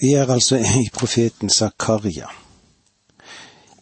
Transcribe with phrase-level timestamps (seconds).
[0.00, 2.26] Vi er altså i profeten Zakaria.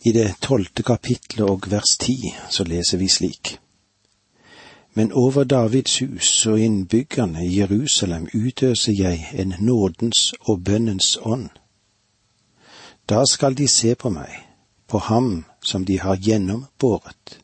[0.05, 3.59] I det tolvte kapitlet og vers ti så leser vi slik.
[4.95, 11.49] Men over Davids hus og innbyggerne i Jerusalem utøser jeg en nådens og bønnens ånd.
[13.09, 14.31] Da skal de se på meg,
[14.89, 17.41] på ham som de har gjennombåret,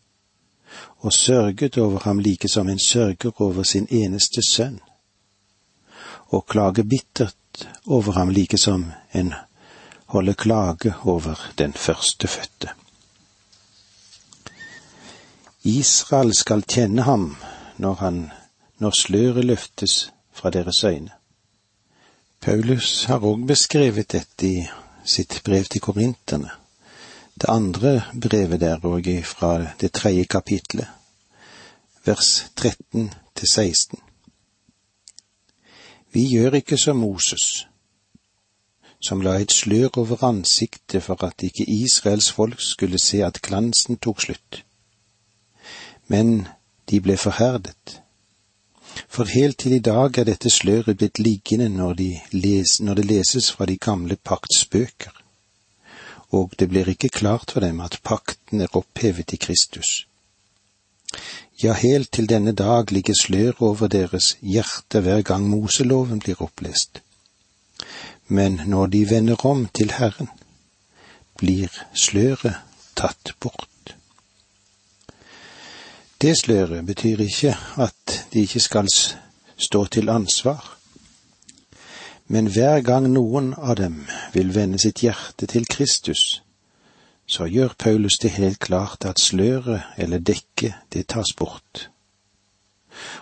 [0.98, 4.80] og sørget over ham like som en sørger over sin eneste sønn,
[6.28, 7.39] og klage bittert
[7.86, 9.34] over ham like som en
[10.06, 12.68] holder klage over den førstefødte.
[15.62, 17.36] Israel skal kjenne ham
[17.76, 18.30] når han,
[18.78, 21.10] når sløret løftes fra deres øyne.
[22.40, 24.64] Paulus har òg beskrevet dette i
[25.04, 26.50] sitt brev til korinterne,
[27.40, 30.88] det andre brevet der òg fra det tredje kapitlet,
[32.04, 34.00] vers 13 til 16.
[36.12, 37.66] Vi gjør ikke som Moses,
[39.00, 43.96] som la et slør over ansiktet for at ikke Israels folk skulle se at glansen
[43.96, 44.64] tok slutt.
[46.08, 46.48] Men
[46.90, 48.00] de ble forherdet.
[49.08, 53.04] For helt til i dag er dette sløret blitt liggende når, de les, når det
[53.04, 55.14] leses fra de gamle pakts bøker,
[56.30, 60.06] og det blir ikke klart for dem at pakten er opphevet i Kristus.
[61.62, 67.02] Ja, helt til denne dag ligger slør over deres hjerte hver gang Moseloven blir opplest.
[68.28, 70.30] Men når de vender om til Herren,
[71.36, 72.56] blir sløret
[72.96, 73.92] tatt bort.
[76.20, 78.88] Det sløret betyr ikke at de ikke skal
[79.56, 80.78] stå til ansvar,
[82.26, 86.40] men hver gang noen av dem vil vende sitt hjerte til Kristus,
[87.30, 91.90] så gjør Paulus det helt klart at sløret eller dekket, det tas bort,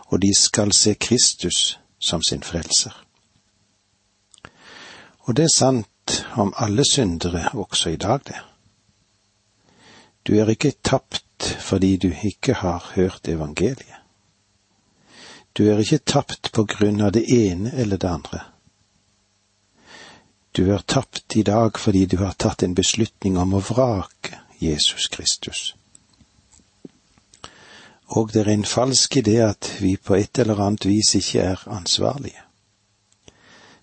[0.08, 2.94] og de skal se Kristus som sin frelser.
[5.28, 8.40] Og det er sant om alle syndere også i dag, det.
[10.26, 11.24] Du er ikke tapt
[11.60, 14.00] fordi du ikke har hørt evangeliet.
[15.58, 18.40] Du er ikke tapt på grunn av det ene eller det andre.
[20.56, 25.08] Du er tapt i dag fordi du har tatt en beslutning om å vrake Jesus
[25.08, 25.74] Kristus.
[28.08, 31.64] Og det er en falsk idé at vi på et eller annet vis ikke er
[31.68, 32.42] ansvarlige.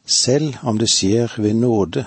[0.06, 2.06] Selv om det skjer ved nåde,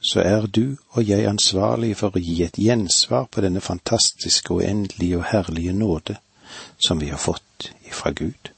[0.00, 5.18] så er du og jeg ansvarlig for å gi et gjensvar på denne fantastiske, uendelige
[5.18, 6.18] og herlige nåde
[6.78, 8.52] som vi har fått ifra Gud.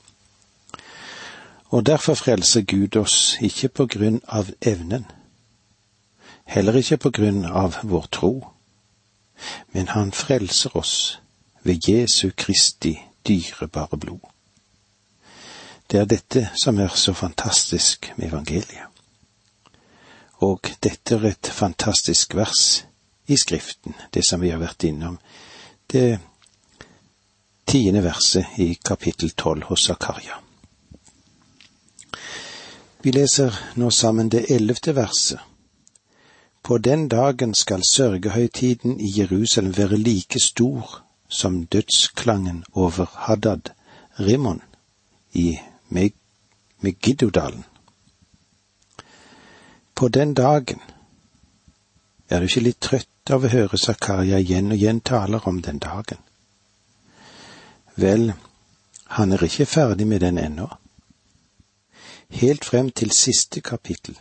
[1.71, 5.07] Og derfor frelser Gud oss ikke på grunn av evnen,
[6.47, 8.33] heller ikke på grunn av vår tro,
[9.75, 11.19] men han frelser oss
[11.63, 12.95] ved Jesu Kristi
[13.27, 14.23] dyrebare blod.
[15.87, 18.87] Det er dette som er så fantastisk med evangeliet.
[20.47, 22.85] Og dette er et fantastisk vers
[23.27, 25.19] i Skriften, det som vi har vært innom,
[25.93, 26.19] det
[27.67, 30.39] tiende verset i kapittel tolv hos Zakaria.
[33.03, 35.56] Vi leser nå sammen det ellevte verset
[36.67, 43.61] på den dagen skal sørgehøytiden i Jerusalem være like stor som dødsklangen over Haddad
[44.21, 44.63] Rimon
[45.33, 45.59] i
[46.81, 47.65] Megiddodalen.
[49.95, 50.81] På den dagen
[52.29, 55.79] er du ikke litt trøtt av å høre Zakaria igjen og igjen taler om den
[55.79, 56.19] dagen.
[57.95, 58.33] Vel,
[59.07, 60.67] han er ikke ferdig med den ennå.
[62.29, 64.19] Helt frem til siste kapittel,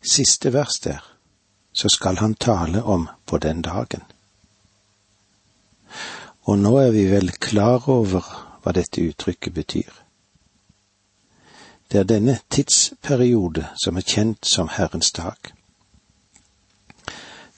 [0.00, 1.13] siste vers der,
[1.74, 4.02] så skal han tale om på den dagen.
[6.42, 8.26] Og nå er vi vel klar over
[8.62, 9.90] hva dette uttrykket betyr.
[11.90, 15.50] Det er denne tidsperiode som er kjent som Herrens dag.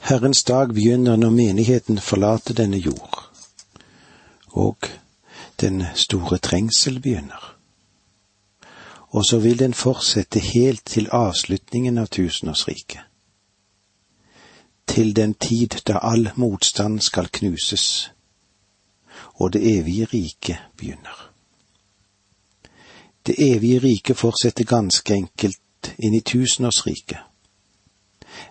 [0.08, 3.20] Herrens dag begynner når menigheten forlater denne jord,
[4.48, 4.88] og
[5.60, 7.52] den store trengsel begynner.
[9.08, 13.04] Og så vil den fortsette helt til avslutningen av tusenårsriket
[14.86, 18.12] til den tid da all motstand skal knuses,
[19.34, 21.30] og det evige riket begynner.
[23.26, 27.18] Det evige riket fortsetter ganske enkelt inn i tusenårsriket,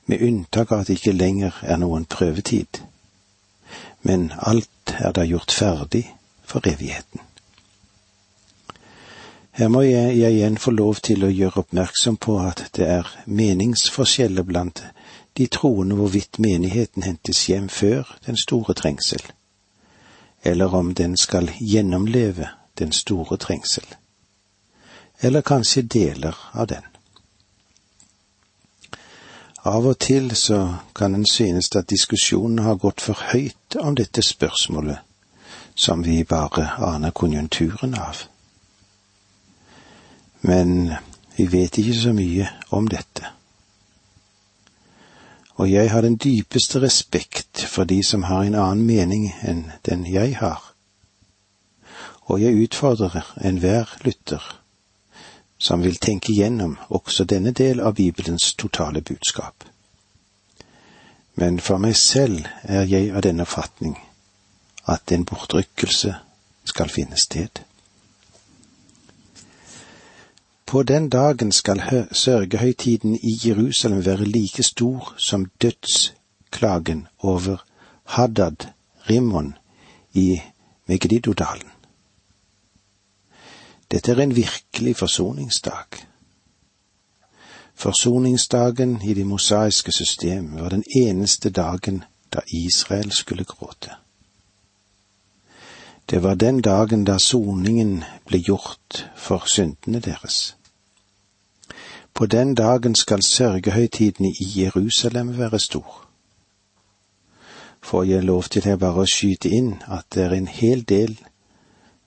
[0.06, 2.82] med unntak av at det ikke lenger er noen prøvetid,
[4.02, 6.06] men alt er da gjort ferdig
[6.44, 7.22] for evigheten.
[9.56, 13.12] Her må jeg, jeg igjen få lov til å gjøre oppmerksom på at det er
[13.26, 14.82] meningsforskjeller blant
[15.40, 19.24] de troende hvorvidt menigheten hentes hjem før den store trengsel,
[20.44, 22.50] eller om den skal gjennomleve
[22.80, 23.88] den store trengsel,
[25.24, 26.84] eller kanskje deler av den.
[29.64, 30.62] Av og til så
[30.96, 35.00] kan en synes at diskusjonen har gått for høyt om dette spørsmålet,
[35.76, 38.28] som vi bare aner konjunkturen av.
[40.46, 40.94] Men
[41.38, 43.32] vi vet ikke så mye om dette.
[45.56, 50.06] Og jeg har den dypeste respekt for de som har en annen mening enn den
[50.06, 50.62] jeg har.
[52.28, 54.44] Og jeg utfordrer enhver lytter
[55.58, 59.64] som vil tenke gjennom også denne del av Bibelens totale budskap.
[61.36, 63.96] Men for meg selv er jeg av den oppfatning
[64.88, 66.14] at en bortrykkelse
[66.66, 67.64] skal finne sted.
[70.66, 77.66] På den dagen skal sørgehøytiden i Jerusalem være like stor som dødsklagen over
[78.04, 78.56] Haddad
[79.10, 79.58] Rimmon
[80.14, 80.42] i
[80.88, 81.70] Megidodalen.
[83.92, 85.86] Dette er en virkelig forsoningsdag.
[87.76, 92.04] Forsoningsdagen i det mosaiske system var den eneste dagen
[92.34, 94.05] da Israel skulle gråte.
[96.10, 100.56] Det var den dagen da soningen ble gjort for syndene deres.
[102.14, 106.08] På den dagen skal sørgehøytiden i Jerusalem være stor.
[107.82, 111.18] Får jeg lov til her bare å skyte inn at det er en hel del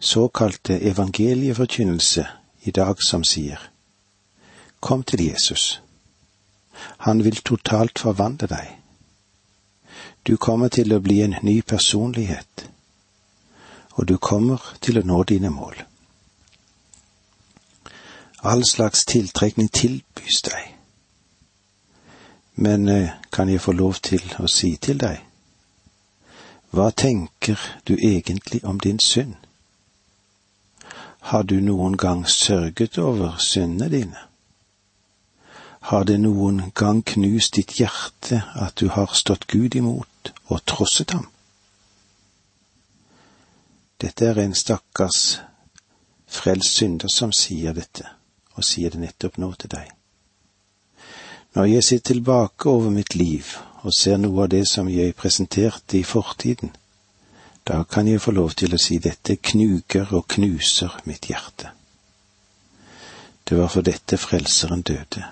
[0.00, 2.24] såkalte evangelieforkynnelse
[2.62, 3.70] i dag som sier
[4.80, 5.82] Kom til Jesus.
[6.98, 8.66] Han vil totalt forvandle deg.
[10.26, 12.68] Du kommer til å bli en ny personlighet,
[13.98, 15.74] og du kommer til å nå dine mål.
[18.46, 20.74] All slags tiltrekning tilbys deg.
[22.54, 25.18] Men eh, kan jeg få lov til å si til deg,
[26.70, 27.58] hva tenker
[27.88, 29.34] du egentlig om din synd?
[31.30, 34.22] Har du noen gang sørget over syndene dine?
[35.90, 41.10] Har det noen gang knust ditt hjerte at du har stått Gud imot og trosset
[41.16, 41.26] ham?
[43.98, 45.40] Dette er en stakkars
[46.30, 48.04] frelst synder som sier dette,
[48.54, 49.88] og sier det nettopp nå til deg.
[51.56, 55.98] Når jeg ser tilbake over mitt liv og ser noe av det som jeg presenterte
[55.98, 56.70] i fortiden,
[57.66, 61.72] da kan jeg få lov til å si dette knuger og knuser mitt hjerte.
[63.44, 65.24] Det var for dette Frelseren døde.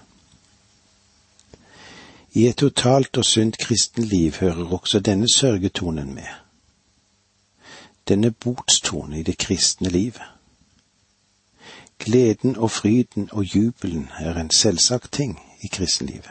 [2.36, 6.45] I et totalt og sunt kristenliv hører også denne sørgetonen med.
[8.08, 10.22] Denne botstone i det kristne livet.
[11.98, 16.30] Gleden og fryden og jubelen er en selvsagt ting i kristenlivet.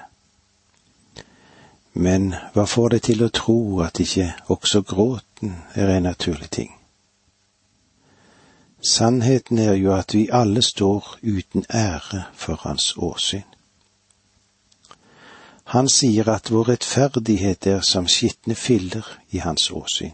[1.94, 6.72] Men hva får deg til å tro at ikke også gråten er en naturlig ting?
[8.86, 13.48] Sannheten er jo at vi alle står uten ære for hans åsyn.
[15.74, 20.14] Han sier at vår rettferdighet er som skitne filler i hans åsyn.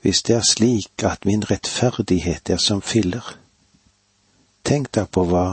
[0.00, 3.36] Hvis det er slik at min rettferdighet er som filler,
[4.64, 5.46] tenk da på hva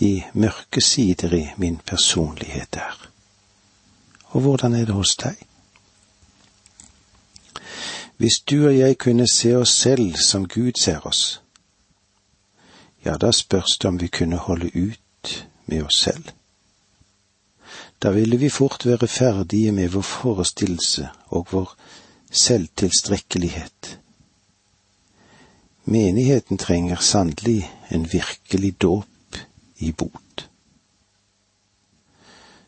[0.00, 3.08] de mørke sider i min personlighet er.
[4.32, 5.36] Og hvordan er det hos deg?
[8.16, 11.42] Hvis du og jeg kunne se oss selv som Gud ser oss,
[13.04, 16.24] ja, da spørs det om vi kunne holde ut med oss selv.
[18.02, 21.74] Da ville vi fort være ferdige med vår forestillelse og vår
[22.32, 23.98] selvtilstrekkelighet.
[25.84, 29.36] Menigheten trenger sannelig en virkelig dåp
[29.76, 30.48] i bot.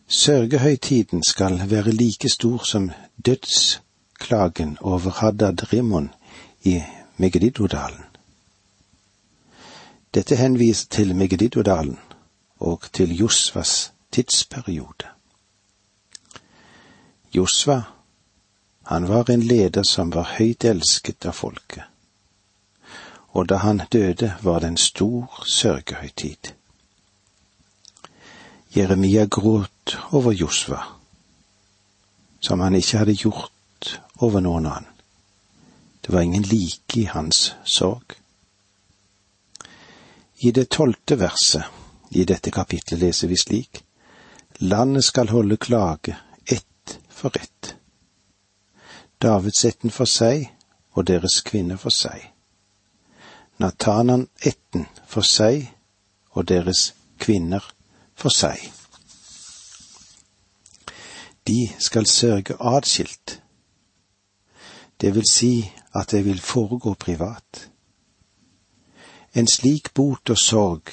[0.07, 2.91] Sørgehøytiden skal være like stor som
[3.27, 6.11] dødsklagen over Haddad Rimon
[6.63, 6.83] i
[7.17, 8.05] Megididodalen.
[10.15, 11.99] Dette henviser til Megididodalen
[12.59, 15.07] og til Josvas tidsperiode.
[17.35, 17.83] Josva,
[18.85, 21.85] han var en leder som var høyt elsket av folket,
[23.33, 26.53] og da han døde var det en stor sørgehøytid.
[28.77, 30.83] Jeremia gråt over Josva,
[32.41, 34.91] som han ikke hadde gjort over noen annen.
[36.01, 38.19] Det var ingen like i hans sorg.
[40.45, 41.65] I det tolvte verset
[42.11, 43.81] i dette kapitlet leser vi slik:"
[44.59, 47.75] Landet skal holde klage, ett for ett.
[49.25, 50.51] Davidsetten for seg
[50.93, 52.27] og deres kvinner for seg.
[53.57, 55.71] Natananetten for seg
[56.37, 56.91] og deres
[57.23, 57.65] kvinner
[58.13, 58.61] for seg.
[61.49, 63.39] De skal sørge atskilt.
[65.01, 65.55] Det vil si
[65.95, 67.69] at det vil foregå privat.
[69.33, 70.93] En slik bot og sorg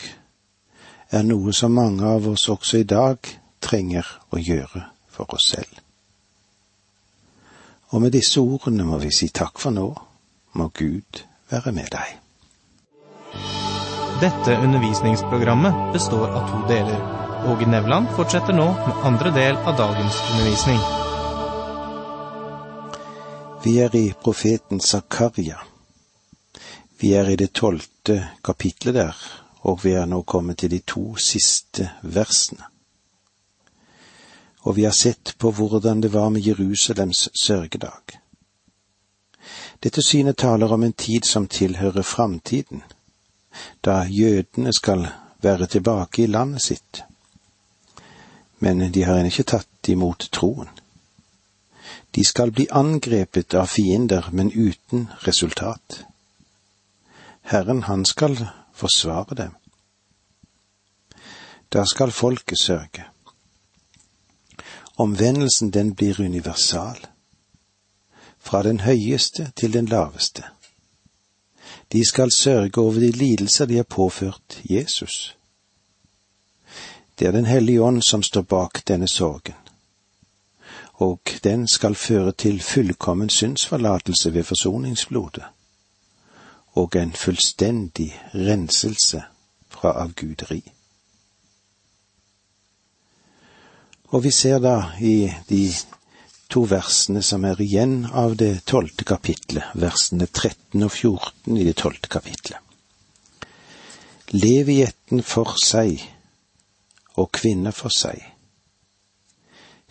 [1.11, 3.19] er noe som mange av oss også i dag
[3.59, 5.80] trenger å gjøre for oss selv.
[7.91, 9.87] Og med disse ordene må vi si takk for nå.
[10.55, 12.17] Må Gud være med deg.
[14.21, 16.99] Dette undervisningsprogrammet består av to deler.
[17.51, 20.81] Åge Nevland fortsetter nå med andre del av dagens undervisning.
[23.63, 25.57] Vi er i profeten Zakaria.
[27.01, 29.17] Vi er i det tolvte kapitlet der,
[29.65, 32.69] og vi er nå kommet til de to siste versene.
[34.61, 38.19] Og vi har sett på hvordan det var med Jerusalems sørgedag.
[39.83, 42.83] Dette synet taler om en tid som tilhører framtiden,
[43.85, 45.07] da jødene skal
[45.41, 47.03] være tilbake i landet sitt.
[48.59, 50.69] Men de har ennå ikke tatt imot troen.
[52.15, 56.03] De skal bli angrepet av fiender, men uten resultat.
[57.41, 58.37] Herren, han skal
[58.73, 59.55] forsvare dem.
[61.73, 63.07] Da skal folket sørge.
[64.97, 66.97] Omvendelsen den blir universal.
[68.39, 70.43] Fra den høyeste til den laveste.
[71.91, 75.37] De skal sørge over de lidelser de har påført Jesus.
[77.19, 79.53] Det er Den hellige ånd som står bak denne sorgen,
[80.93, 85.43] og den skal føre til fullkommen syndsforlatelse ved forsoningsblodet
[86.73, 89.23] og en fullstendig renselse
[89.69, 90.71] fra avguderi.
[94.11, 95.61] Og vi ser da i de
[96.51, 101.77] to versene som er igjen av det tolvte kapitlet, versene 13 og 14 i det
[101.79, 102.59] tolvte kapitlet.
[104.35, 106.03] Levietten for seg
[107.15, 108.19] og kvinner for seg.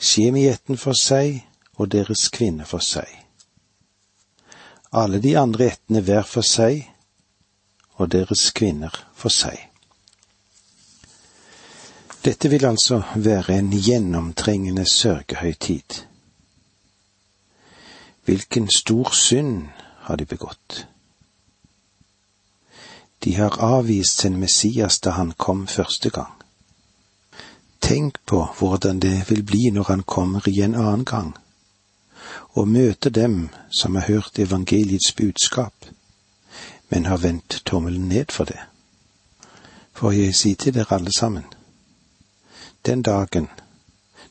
[0.01, 1.41] Skjemietten for seg
[1.81, 3.09] og deres kvinner for seg.
[4.93, 6.85] Alle de andre ettene hver for seg
[7.97, 9.70] og deres kvinner for seg.
[12.25, 16.05] Dette vil altså være en gjennomtrengende sørgehøytid.
[18.25, 20.87] Hvilken stor synd har de begått?
[23.25, 26.33] De har avvist sin Messias da han kom første gang.
[27.81, 31.33] Tenk på hvordan det vil bli når han kommer igjen annen gang,
[32.53, 33.49] og møter dem
[33.81, 35.75] som har hørt evangeliets budskap,
[36.89, 38.61] men har vendt tommelen ned for det.
[39.93, 41.45] For jeg sier til dere alle sammen,
[42.87, 43.49] den dagen,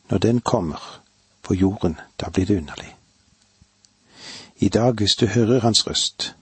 [0.10, 1.02] når den kommer
[1.42, 2.96] på jorden, da blir det underlig.
[4.56, 6.36] I dag, hvis du hører hans røst,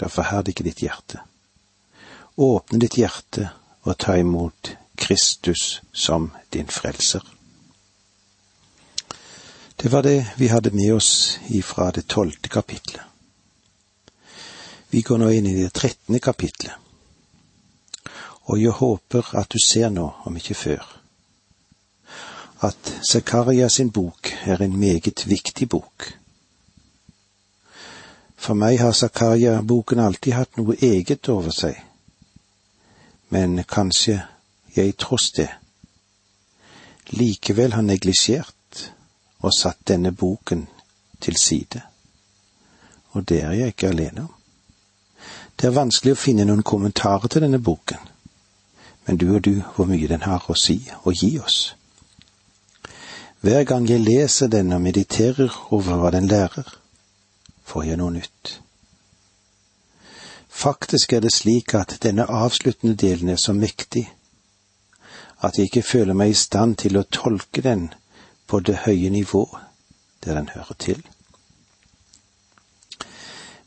[0.00, 1.20] da forherd ikke ditt hjerte.
[2.36, 3.50] Åpne ditt hjerte
[3.82, 7.22] og ta imot Kristus som din frelser.
[9.76, 13.02] Det var det vi hadde med oss ifra det tolvte kapitlet.
[14.90, 16.74] Vi går nå inn i det trettende kapitlet,
[18.44, 21.01] og jeg håper at du ser nå, om ikke før,
[22.62, 26.18] at Zakaria sin bok er en meget viktig bok.
[28.36, 31.78] For meg har Zakaria-boken alltid hatt noe eget over seg,
[33.30, 34.20] men kanskje
[34.76, 35.50] jeg tross det
[37.12, 38.92] likevel har neglisjert
[39.42, 40.66] og satt denne boken
[41.20, 41.82] til side.
[43.12, 44.34] Og det er jeg ikke alene om.
[45.60, 47.98] Det er vanskelig å finne noen kommentarer til denne boken,
[49.06, 51.74] men du og du hvor mye den har å si og gi oss.
[53.42, 56.68] Hver gang jeg leser den og mediterer over hva den lærer,
[57.66, 58.52] får jeg noe nytt.
[60.46, 64.04] Faktisk er det slik at denne avsluttende delen er så mektig
[65.42, 67.88] at jeg ikke føler meg i stand til å tolke den
[68.46, 69.42] på det høye nivå
[70.22, 71.02] der den hører til.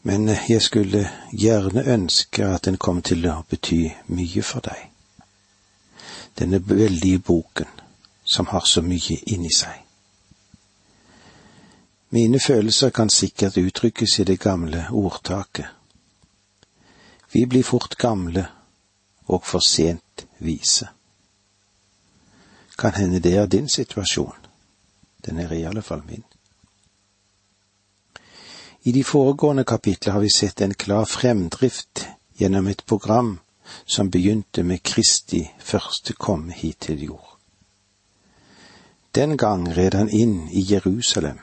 [0.08, 4.86] Men jeg skulle gjerne ønske at den kom til å bety mye for deg.
[6.39, 7.75] Denne veldige boken
[8.25, 9.86] som har så mye inni seg.
[12.10, 15.65] Mine følelser kan sikkert uttrykkes i det gamle ordtaket.
[17.32, 18.46] Vi blir fort gamle
[19.27, 20.88] og for sent vise.
[22.77, 24.48] Kan hende det er din situasjon.
[25.25, 26.24] Den er i alle fall min.
[28.84, 33.39] I de foregående kapitler har vi sett en klar fremdrift gjennom et program
[33.86, 37.34] som begynte med Kristi første komme hit til jord.
[39.15, 41.39] Den gang red han inn i Jerusalem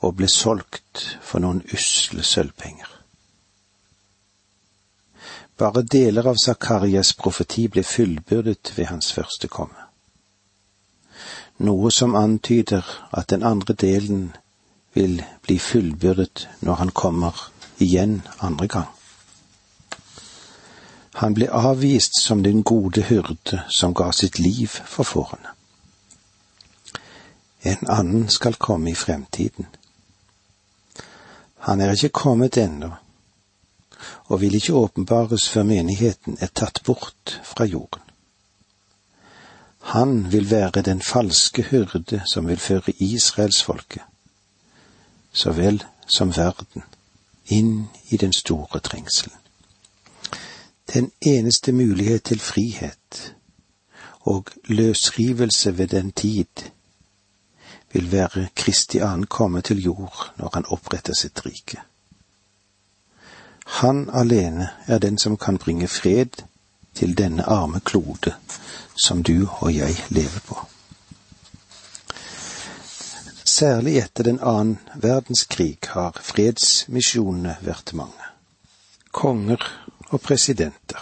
[0.00, 2.88] og ble solgt for noen usle sølvpenger.
[5.60, 9.86] Bare deler av Zakarias profeti ble fullbyrdet ved hans første komme.
[11.62, 14.32] Noe som antyder at den andre delen
[14.96, 17.46] vil bli fullbyrdet når han kommer
[17.78, 18.90] igjen andre gang.
[21.20, 25.52] Han ble avvist som den gode hyrde som ga sitt liv for fårene.
[27.62, 29.66] En annen skal komme i fremtiden.
[31.56, 32.90] Han er ikke kommet ennå,
[34.24, 38.02] og vil ikke åpenbares før menigheten er tatt bort fra jorden.
[39.82, 44.02] Han vil være den falske hyrde som vil føre israelsfolket,
[45.32, 46.82] så vel som verden,
[47.46, 49.36] inn i den store trengselen.
[50.94, 53.34] Den eneste mulighet til frihet
[54.20, 56.70] og løsrivelse ved den tid
[57.92, 61.80] vil være Kristi ankomme til jord når han oppretter sitt rike.
[63.80, 66.42] Han alene er den som kan bringe fred
[66.94, 68.34] til denne arme klode
[68.96, 70.58] som du og jeg lever på.
[73.44, 78.28] Særlig etter den annen verdenskrig har fredsmisjonene vært mange.
[79.12, 79.64] Konger
[80.08, 81.00] og presidenter,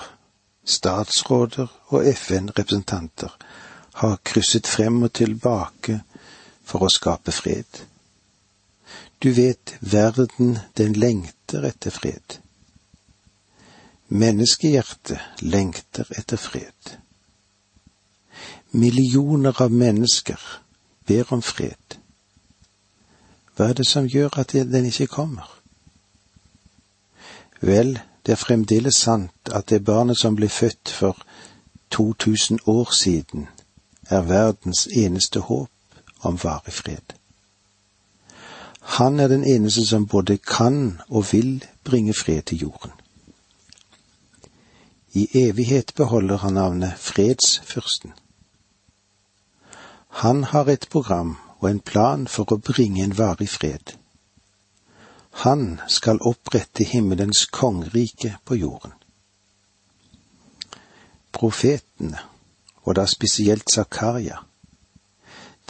[0.64, 3.36] statsråder og FN-representanter
[4.02, 6.00] har krysset frem og tilbake
[6.70, 7.82] for å skape fred.
[9.18, 12.38] Du vet, verden, den lengter etter fred.
[14.08, 16.96] Menneskehjertet lengter etter fred.
[18.70, 20.40] Millioner av mennesker
[21.06, 21.98] ber om fred.
[23.54, 25.50] Hva er det som gjør at den ikke kommer?
[27.60, 31.18] Vel, det er fremdeles sant at det barnet som ble født for
[31.90, 33.48] 2000 år siden,
[34.08, 35.79] er verdens eneste håp
[36.20, 37.14] om varig fred.
[38.80, 42.90] Han er den eneste som både kan og vil bringe fred til jorden.
[45.12, 48.12] I evighet beholder han navnet Fredsfyrsten.
[50.08, 53.94] Han har et program og en plan for å bringe en varig fred.
[55.30, 58.92] Han skal opprette himmelens kongerike på jorden.
[61.32, 62.18] Profetene,
[62.82, 64.40] og da spesielt Zakaria,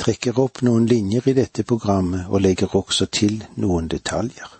[0.00, 4.56] trekker opp noen linjer i dette programmet og legger også til noen detaljer.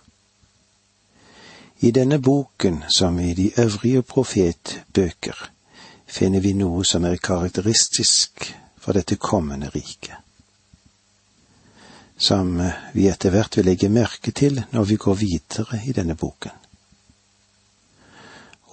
[1.81, 5.37] I denne boken, som i de øvrige profetbøker,
[6.05, 10.13] finner vi noe som er karakteristisk for dette kommende riket,
[12.17, 12.53] som
[12.93, 16.53] vi etter hvert vil legge merke til når vi går videre i denne boken.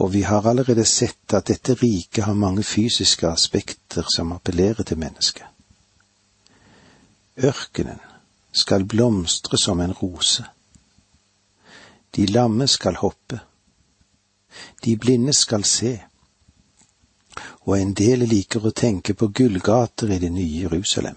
[0.05, 5.01] Og vi har allerede sett at dette riket har mange fysiske aspekter som appellerer til
[5.01, 5.47] mennesket.
[7.39, 8.01] Ørkenen
[8.53, 10.45] skal blomstre som en rose.
[12.17, 13.41] De lamme skal hoppe.
[14.85, 16.01] De blinde skal se.
[17.61, 21.17] Og en del liker å tenke på gullgater i det nye Jerusalem.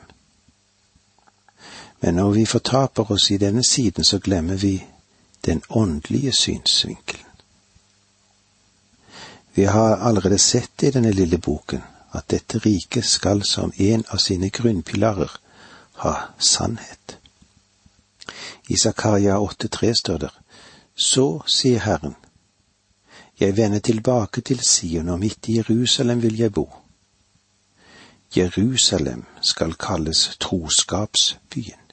[2.01, 4.75] Men når vi fortaper oss i denne siden, så glemmer vi
[5.45, 7.25] den åndelige synsvinkelen.
[9.53, 11.81] Vi har allerede sett i denne lille boken
[12.11, 15.31] at dette riket skal som en av sine grunnpilarer
[16.01, 17.17] ha sannhet.
[18.67, 20.29] I Zakaria 8,3 står det,
[20.95, 22.15] Så sier Herren,
[23.39, 26.69] jeg vender tilbake til Sion, og midt i Jerusalem vil jeg bo.
[28.37, 31.85] Jerusalem skal kalles troskapsbyen.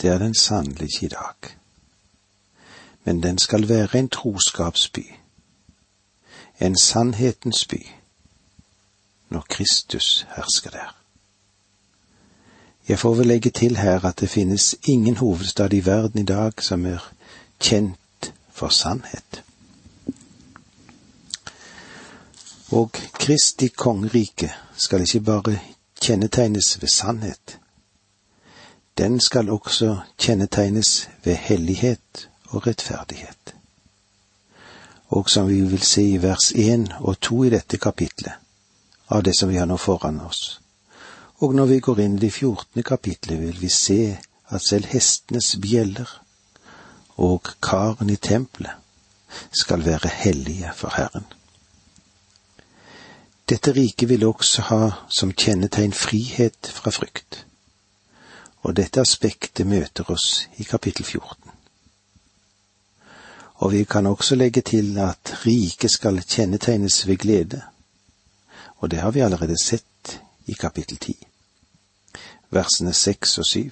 [0.00, 1.56] Det er den sannelig i dag.
[3.04, 5.04] Men den skal være en troskapsby,
[6.60, 7.86] en sannhetens by,
[9.28, 10.99] når Kristus hersker der.
[12.90, 16.62] Jeg får vel legge til her at det finnes ingen hovedstad i verden i dag
[16.62, 17.04] som er
[17.62, 19.42] kjent for sannhet.
[22.70, 25.58] Og Kristi kongerike skal ikke bare
[26.02, 27.58] kjennetegnes ved sannhet.
[28.98, 33.54] Den skal også kjennetegnes ved hellighet og rettferdighet.
[35.08, 38.34] Og som vi vil se i vers én og to i dette kapitlet,
[39.08, 40.60] av det som vi har nå foran oss,
[41.40, 44.18] og når vi går inn i det fjortende kapitlet, vil vi se
[44.52, 46.10] at selv hestenes bjeller
[47.16, 48.76] og karen i tempelet
[49.52, 51.24] skal være hellige for Herren.
[53.48, 57.46] Dette riket vil også ha som kjennetegn frihet fra frykt,
[58.60, 61.56] og dette aspektet møter oss i kapittel 14.
[63.64, 67.62] Og vi kan også legge til at riket skal kjennetegnes ved glede,
[68.76, 71.29] og det har vi allerede sett i kapittel 10
[72.50, 73.70] versene seks og syv.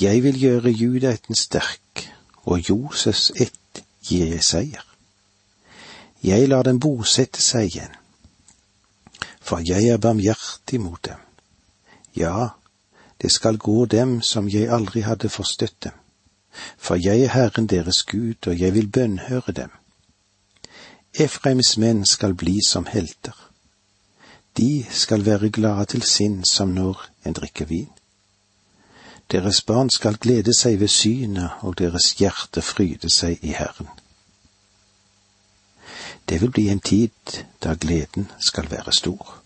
[0.00, 2.06] Jeg vil gjøre judaeten sterk,
[2.44, 4.86] og Joses ett gir jeg seier.
[6.22, 7.92] Jeg lar dem bosette seg igjen,
[9.40, 11.20] for jeg er barmhjertig mot dem.
[12.16, 12.48] Ja,
[13.22, 15.96] det skal gå dem som jeg aldri hadde forstøtt dem,
[16.78, 19.70] for jeg er Herren deres Gud, og jeg vil bønnhøre dem.
[21.14, 23.49] Efraims menn skal bli som helter.
[24.56, 27.90] De skal være glade til sinn som når en drikker vin.
[29.30, 33.88] Deres barn skal glede seg ved synet, og deres hjerte fryde seg i Herren.
[36.28, 39.42] Det vil bli en tid da gleden skal være stor.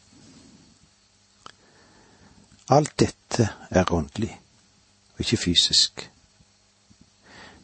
[2.69, 4.41] Alt dette er åndelig,
[5.15, 6.11] og ikke fysisk.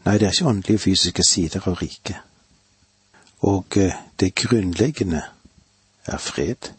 [0.05, 2.17] Nei, det er ikke åndelige og fysiske sider av riket.
[3.41, 5.23] Og eh, det grunnleggende
[6.05, 6.73] er fred.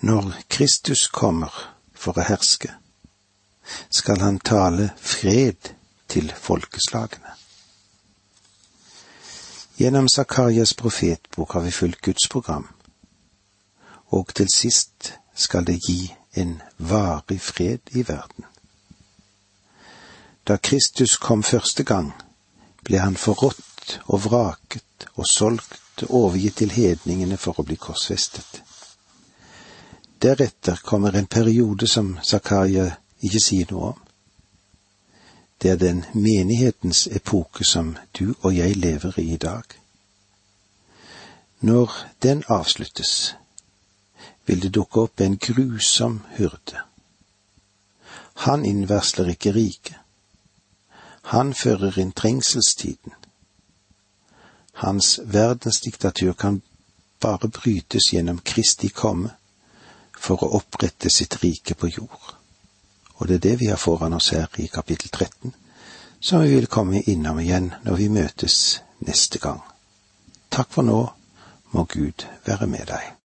[0.00, 1.54] Når Kristus kommer
[1.94, 2.70] for å herske,
[3.90, 5.72] skal han tale fred
[6.08, 7.34] til folkeslagene.
[9.78, 12.68] Gjennom Zakarias profetbok har vi fulgt Guds program,
[14.14, 18.46] og til sist skal det gi en varig fred i verden.
[20.46, 22.12] Da Kristus kom første gang,
[22.86, 28.62] ble han forrådt og vraket og solgt og overgitt til hedningene for å bli korsfestet.
[30.22, 32.90] Deretter kommer en periode som Zakaria
[33.22, 34.00] ikke sier noe om.
[35.62, 39.62] Det er den menighetens epoke som du og jeg lever i i dag.
[41.60, 43.34] Når den avsluttes,
[44.46, 46.82] vil det dukke opp en grusom hyrde.
[48.46, 49.98] Han innvarsler ikke riket.
[51.30, 53.12] Han fører inn trengselstiden.
[54.72, 56.62] Hans verdensdiktatur kan
[57.20, 59.37] bare brytes gjennom Kristi komme
[60.18, 62.34] for å opprette sitt rike på jord.
[63.18, 65.54] Og det er det vi har foran oss her i kapittel 13,
[66.20, 68.58] som vi vil komme innom igjen når vi møtes
[69.06, 69.62] neste gang.
[70.50, 71.00] Takk for nå,
[71.72, 73.14] må Gud være med deg.